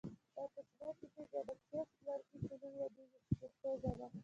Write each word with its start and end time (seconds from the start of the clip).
دا 0.35 0.43
کوچنۍ 0.53 0.73
ټوټې 0.79 1.07
بیا 1.31 1.41
د 1.47 1.49
چپس 1.67 1.89
لرګي 2.05 2.37
په 2.45 2.55
نوم 2.61 2.73
یادیږي 2.81 3.17
په 3.25 3.33
پښتو 3.39 3.69
ژبه. 3.81 4.07